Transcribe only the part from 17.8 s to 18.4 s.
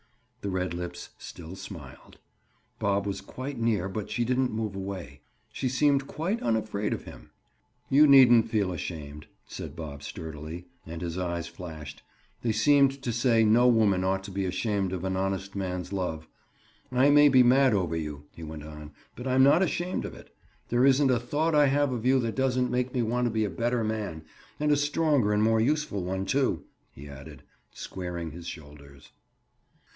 you,"